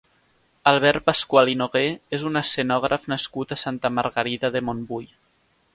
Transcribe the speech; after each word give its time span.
Albert 0.69 1.03
Pascual 1.09 1.51
i 1.51 1.53
Nogué 1.59 1.83
és 2.19 2.25
un 2.31 2.41
escenògraf 2.43 3.07
nascut 3.15 3.55
a 3.57 3.61
Santa 3.67 3.93
Margarida 3.99 4.55
de 4.57 4.69
Montbui. 4.71 5.11